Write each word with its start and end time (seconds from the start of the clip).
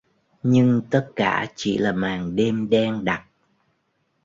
Nhưng 0.43 0.81
tất 0.89 1.11
cả 1.15 1.47
chỉ 1.55 1.77
là 1.77 1.91
màn 1.91 2.35
đêm 2.35 2.69
đen 2.69 3.05
đặc 3.05 3.23